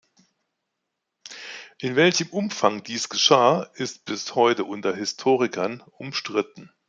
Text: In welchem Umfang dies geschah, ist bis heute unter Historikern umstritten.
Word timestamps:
In 1.77 1.95
welchem 1.95 2.29
Umfang 2.31 2.81
dies 2.81 3.07
geschah, 3.09 3.69
ist 3.75 4.05
bis 4.05 4.33
heute 4.33 4.63
unter 4.63 4.95
Historikern 4.95 5.81
umstritten. 5.95 6.71